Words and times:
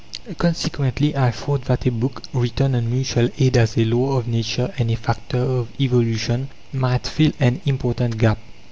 Consequently 0.39 1.15
I 1.15 1.29
thought 1.29 1.65
that 1.65 1.85
a 1.85 1.91
book, 1.91 2.23
written 2.33 2.73
on 2.73 2.89
Mutual 2.89 3.29
Aid 3.37 3.55
as 3.55 3.77
a 3.77 3.85
Law 3.85 4.17
of 4.17 4.27
Nature 4.27 4.73
and 4.79 4.89
a 4.89 4.95
factor 4.95 5.37
of 5.37 5.67
evolution, 5.79 6.49
might 6.73 7.05
fill 7.05 7.33
an 7.39 7.61
important 7.67 8.17
gap. 8.17 8.39